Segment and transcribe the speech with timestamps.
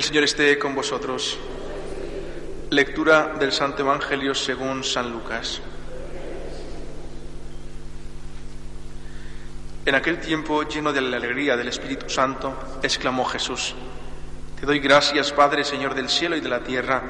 [0.00, 1.36] El Señor esté con vosotros.
[2.70, 5.60] Lectura del Santo Evangelio según San Lucas.
[9.84, 13.74] En aquel tiempo, lleno de la alegría del Espíritu Santo, exclamó Jesús,
[14.58, 17.02] Te doy gracias, Padre, Señor del cielo y de la tierra,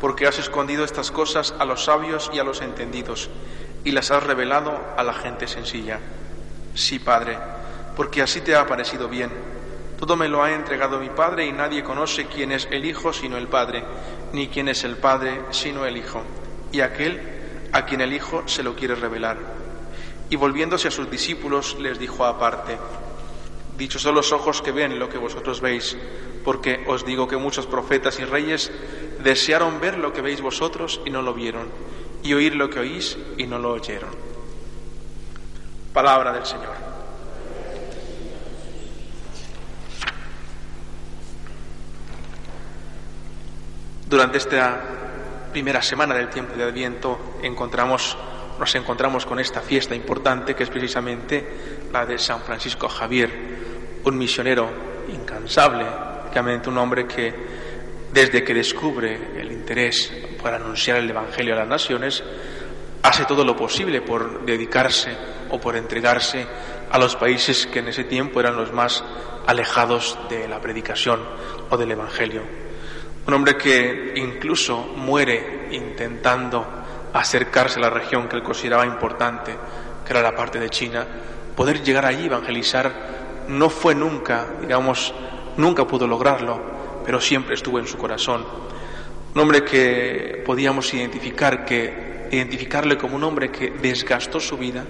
[0.00, 3.28] porque has escondido estas cosas a los sabios y a los entendidos,
[3.82, 5.98] y las has revelado a la gente sencilla.
[6.76, 7.38] Sí, Padre,
[7.96, 9.55] porque así te ha parecido bien.
[9.98, 13.38] Todo me lo ha entregado mi Padre y nadie conoce quién es el Hijo sino
[13.38, 13.82] el Padre,
[14.32, 16.22] ni quién es el Padre sino el Hijo,
[16.70, 17.20] y aquel
[17.72, 19.38] a quien el Hijo se lo quiere revelar.
[20.28, 22.76] Y volviéndose a sus discípulos les dijo aparte,
[23.76, 25.96] Dichos son los ojos que ven lo que vosotros veis,
[26.44, 28.70] porque os digo que muchos profetas y reyes
[29.22, 31.68] desearon ver lo que veis vosotros y no lo vieron,
[32.22, 34.10] y oír lo que oís y no lo oyeron.
[35.92, 36.95] Palabra del Señor.
[44.16, 44.80] Durante esta
[45.52, 47.36] primera semana del tiempo de Adviento
[48.58, 51.46] nos encontramos con esta fiesta importante que es precisamente
[51.92, 53.30] la de San Francisco Javier,
[54.04, 54.70] un misionero
[55.12, 57.34] incansable, prácticamente un hombre que
[58.10, 62.24] desde que descubre el interés por anunciar el Evangelio a las naciones,
[63.02, 65.14] hace todo lo posible por dedicarse
[65.50, 66.46] o por entregarse
[66.90, 69.04] a los países que en ese tiempo eran los más
[69.46, 71.20] alejados de la predicación
[71.68, 72.65] o del Evangelio.
[73.26, 76.64] Un hombre que incluso muere intentando
[77.12, 79.52] acercarse a la región que él consideraba importante,
[80.04, 81.04] que era la parte de China,
[81.56, 82.92] poder llegar allí evangelizar
[83.48, 85.12] no fue nunca, digamos,
[85.56, 86.60] nunca pudo lograrlo,
[87.04, 88.44] pero siempre estuvo en su corazón.
[89.34, 94.84] Un hombre que podíamos identificar que identificarle como un hombre que desgastó su vida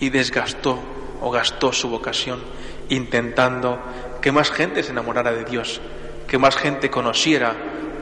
[0.00, 0.78] y desgastó
[1.20, 2.40] o gastó su vocación
[2.88, 3.78] intentando
[4.20, 5.80] que más gente se enamorara de Dios,
[6.26, 7.54] que más gente conociera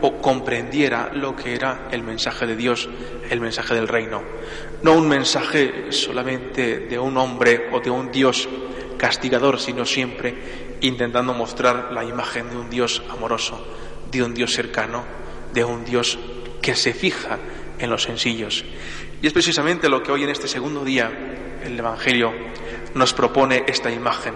[0.02, 2.88] o comprendiera lo que era el mensaje de Dios,
[3.30, 4.22] el mensaje del reino.
[4.82, 8.48] No un mensaje solamente de un hombre o de un Dios
[8.98, 10.34] castigador, sino siempre
[10.80, 13.64] intentando mostrar la imagen de un Dios amoroso,
[14.10, 15.04] de un Dios cercano,
[15.54, 16.18] de un Dios
[16.60, 17.38] que se fija
[17.78, 18.64] en los sencillos.
[19.22, 21.10] Y es precisamente lo que hoy en este segundo día
[21.64, 22.32] el Evangelio
[22.94, 24.34] nos propone esta imagen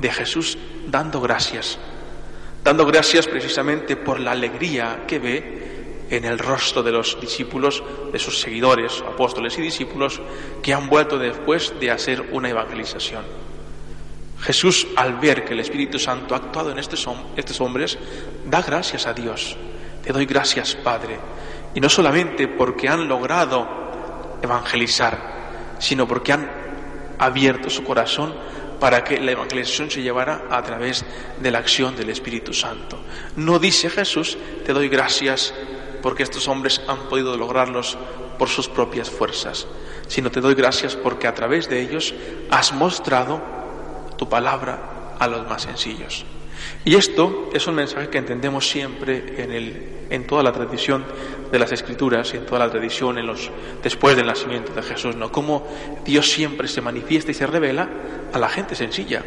[0.00, 0.58] de Jesús
[0.88, 1.78] dando gracias
[2.68, 8.18] dando gracias precisamente por la alegría que ve en el rostro de los discípulos, de
[8.18, 10.20] sus seguidores, apóstoles y discípulos,
[10.62, 13.24] que han vuelto después de hacer una evangelización.
[14.40, 17.08] Jesús, al ver que el Espíritu Santo ha actuado en estos,
[17.38, 17.98] estos hombres,
[18.44, 19.56] da gracias a Dios.
[20.04, 21.18] Te doy gracias, Padre.
[21.74, 23.66] Y no solamente porque han logrado
[24.42, 26.50] evangelizar, sino porque han
[27.18, 28.34] abierto su corazón
[28.80, 31.04] para que la evangelización se llevara a través
[31.40, 32.98] de la acción del Espíritu Santo.
[33.36, 35.52] No dice Jesús, te doy gracias
[36.02, 37.98] porque estos hombres han podido lograrlos
[38.38, 39.66] por sus propias fuerzas,
[40.06, 42.14] sino te doy gracias porque a través de ellos
[42.50, 43.42] has mostrado
[44.16, 46.24] tu palabra a los más sencillos.
[46.84, 51.04] Y esto es un mensaje que entendemos siempre en, el, en toda la tradición
[51.50, 53.50] de las Escrituras, en toda la tradición en los,
[53.82, 55.30] después del nacimiento de Jesús, ¿no?
[55.30, 55.66] Cómo
[56.04, 57.88] Dios siempre se manifiesta y se revela
[58.32, 59.22] a la gente sencilla.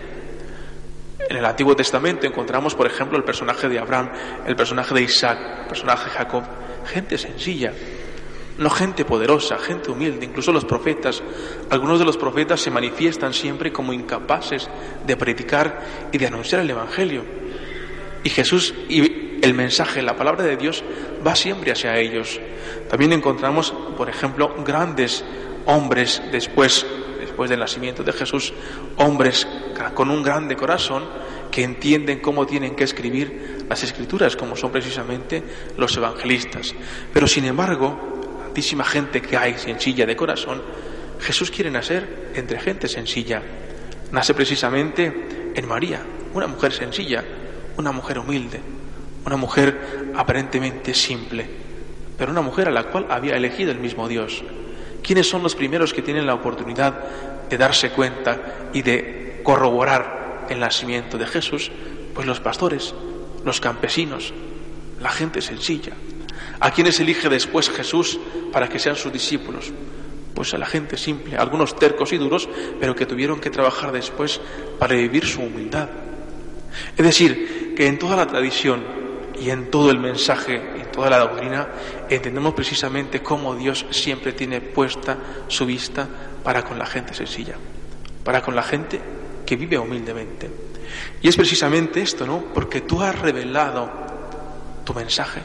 [1.30, 4.12] En el Antiguo Testamento encontramos, por ejemplo, el personaje de Abraham,
[4.46, 6.44] el personaje de Isaac, el personaje de Jacob,
[6.86, 7.74] gente sencilla,
[8.58, 11.24] no gente poderosa, gente humilde, incluso los profetas.
[11.70, 14.70] Algunos de los profetas se manifiestan siempre como incapaces
[15.06, 17.24] de predicar y de anunciar el Evangelio.
[18.24, 18.74] Y Jesús
[19.42, 20.84] el mensaje, la palabra de Dios
[21.26, 22.40] va siempre hacia ellos.
[22.90, 25.24] También encontramos, por ejemplo, grandes
[25.66, 26.86] hombres después,
[27.20, 28.54] después del nacimiento de Jesús,
[28.98, 29.48] hombres
[29.94, 31.04] con un grande corazón
[31.50, 35.44] que entienden cómo tienen que escribir las escrituras, como son precisamente
[35.78, 36.74] los evangelistas.
[37.14, 40.62] Pero sin embargo, tantísima gente que hay sencilla de corazón,
[41.20, 43.42] Jesús quiere nacer entre gente sencilla.
[44.12, 46.04] Nace precisamente en María,
[46.34, 47.24] una mujer sencilla,
[47.78, 48.60] una mujer humilde,
[49.26, 51.46] una mujer aparentemente simple,
[52.18, 54.44] pero una mujer a la cual había elegido el mismo Dios.
[55.04, 57.00] ¿Quiénes son los primeros que tienen la oportunidad
[57.50, 61.72] de darse cuenta y de corroborar el nacimiento de Jesús?
[62.14, 62.94] Pues los pastores,
[63.44, 64.34] los campesinos,
[65.00, 65.94] la gente sencilla,
[66.60, 68.20] ¿A quiénes elige después Jesús
[68.52, 69.72] para que sean sus discípulos?
[70.36, 72.48] Pues a la gente simple, algunos tercos y duros,
[72.80, 74.40] pero que tuvieron que trabajar después
[74.78, 75.90] para vivir su humildad.
[76.96, 78.84] Es decir, que en toda la tradición
[79.42, 81.68] y en todo el mensaje, en toda la doctrina,
[82.08, 85.18] entendemos precisamente cómo Dios siempre tiene puesta
[85.48, 86.08] su vista
[86.44, 87.56] para con la gente sencilla,
[88.24, 89.02] para con la gente
[89.44, 90.48] que vive humildemente.
[91.24, 92.44] Y es precisamente esto, ¿no?
[92.54, 93.90] Porque tú has revelado
[94.86, 95.42] tu mensaje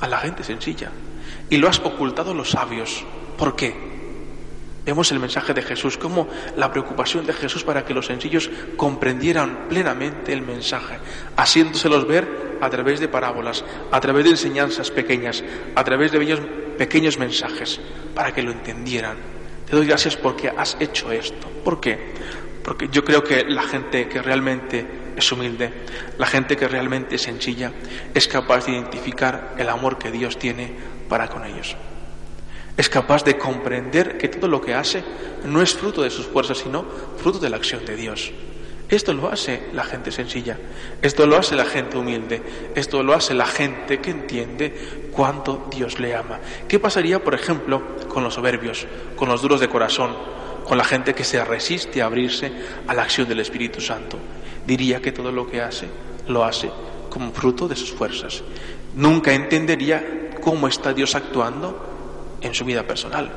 [0.00, 0.90] a la gente sencilla
[1.48, 3.04] y lo has ocultado a los sabios.
[3.38, 3.90] ¿Por qué?
[4.84, 6.26] Vemos el mensaje de Jesús, como
[6.56, 10.98] la preocupación de Jesús para que los sencillos comprendieran plenamente el mensaje,
[11.36, 15.42] haciéndoselos ver a través de parábolas, a través de enseñanzas pequeñas,
[15.74, 16.18] a través de
[16.78, 17.80] pequeños mensajes,
[18.14, 19.16] para que lo entendieran.
[19.68, 21.48] Te doy gracias porque has hecho esto.
[21.64, 22.12] ¿Por qué?
[22.64, 24.86] Porque yo creo que la gente que realmente
[25.16, 25.72] es humilde,
[26.18, 27.72] la gente que realmente es sencilla,
[28.14, 30.72] es capaz de identificar el amor que Dios tiene
[31.08, 31.76] para con ellos.
[32.76, 35.04] Es capaz de comprender que todo lo que hace
[35.44, 36.84] no es fruto de sus fuerzas, sino
[37.18, 38.32] fruto de la acción de Dios.
[38.90, 40.58] Esto lo hace la gente sencilla,
[41.00, 42.42] esto lo hace la gente humilde,
[42.74, 44.74] esto lo hace la gente que entiende
[45.12, 46.40] cuánto Dios le ama.
[46.66, 50.16] ¿Qué pasaría, por ejemplo, con los soberbios, con los duros de corazón,
[50.64, 52.50] con la gente que se resiste a abrirse
[52.88, 54.18] a la acción del Espíritu Santo?
[54.66, 55.86] Diría que todo lo que hace
[56.26, 56.68] lo hace
[57.10, 58.42] como fruto de sus fuerzas.
[58.96, 63.30] Nunca entendería cómo está Dios actuando en su vida personal.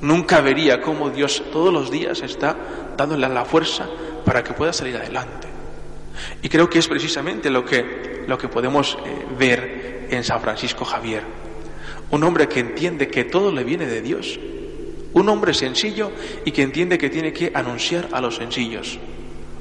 [0.00, 2.56] Nunca vería cómo Dios todos los días está
[2.96, 3.86] dándole la fuerza
[4.24, 5.48] para que pueda salir adelante.
[6.42, 10.84] Y creo que es precisamente lo que, lo que podemos eh, ver en San Francisco
[10.84, 11.22] Javier.
[12.10, 14.38] Un hombre que entiende que todo le viene de Dios.
[15.12, 16.12] Un hombre sencillo
[16.44, 18.98] y que entiende que tiene que anunciar a los sencillos.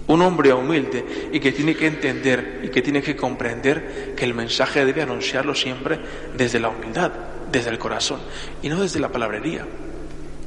[0.07, 4.33] Un hombre humilde y que tiene que entender y que tiene que comprender que el
[4.33, 6.00] mensaje debe anunciarlo siempre
[6.38, 7.12] desde la humildad,
[7.51, 8.19] desde el corazón
[8.62, 9.65] y no desde la palabrería.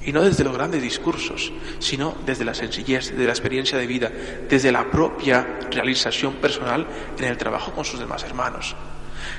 [0.04, 4.10] Y no desde los grandes discursos, sino desde la sencillez, desde la experiencia de vida,
[4.48, 6.86] desde la propia realización personal
[7.18, 8.74] en el trabajo con sus demás hermanos.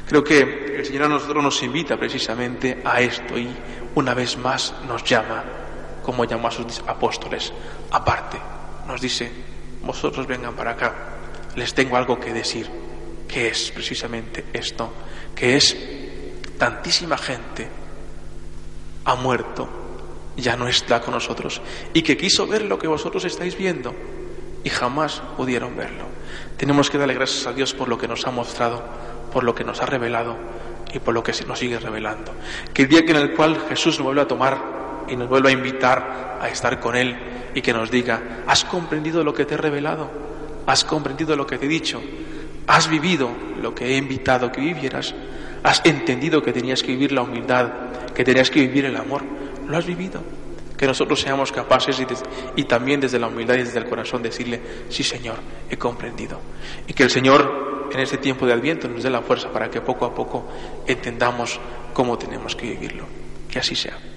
[0.08, 3.50] Creo que el Señor a nosotros nos invita precisamente a esto y
[3.96, 5.44] una vez más nos llama,
[6.04, 7.52] como llamó a sus apóstoles,
[7.92, 8.38] aparte.
[8.88, 9.32] Nos dice,
[9.84, 10.96] vosotros vengan para acá,
[11.56, 12.70] les tengo algo que decir,
[13.28, 14.92] que es precisamente esto,
[15.34, 15.78] que es
[16.58, 17.68] tantísima gente
[19.06, 19.81] ha muerto
[20.38, 21.62] ya no está con nosotros
[21.94, 23.94] y que quiso ver lo que vosotros estáis viendo
[24.64, 26.06] y jamás pudieron verlo.
[26.58, 28.84] Tenemos que darle gracias a Dios por lo que nos ha mostrado,
[29.32, 30.38] por lo que nos ha revelado
[30.94, 32.34] y por lo que nos sigue revelando.
[32.74, 34.62] Que el día en el cual Jesús nos vuelva a tomar
[35.08, 37.18] y nos vuelva a invitar a estar con Él
[37.54, 40.10] y que nos diga, ¿has comprendido lo que te he revelado?
[40.66, 42.02] ¿Has comprendido lo que te he dicho?
[42.68, 43.30] ¿Has vivido
[43.62, 45.14] lo que he invitado que vivieras?
[45.64, 47.70] ¿Has entendido que tenías que vivir la humildad,
[48.16, 49.24] que tenías que vivir el amor?
[49.68, 50.22] Lo has vivido.
[50.78, 52.02] Que nosotros seamos capaces
[52.56, 54.60] y, también desde la humildad y desde el corazón decirle,
[54.90, 55.36] sí Señor,
[55.70, 56.40] he comprendido.
[56.88, 59.82] Y que el Señor en este tiempo de Adviento nos dé la fuerza para que
[59.82, 60.48] poco a poco
[60.88, 61.60] entendamos
[61.94, 63.06] cómo tenemos que vivirlo.
[63.50, 64.11] Que así sea.